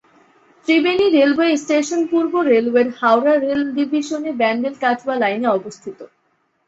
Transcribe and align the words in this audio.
Triveni 0.67 1.05
railway 1.17 1.49
স্টেশনটি 1.57 2.09
পূর্ব 2.11 2.33
রেলওয়ের 2.51 2.87
হাওড়া 2.99 3.33
রেল 3.37 3.61
ডিভিশনে 3.77 4.31
ব্যান্ডেল-কাটোয়া 4.39 5.15
লাইনে 5.21 5.47
অবস্থিত। 5.49 5.99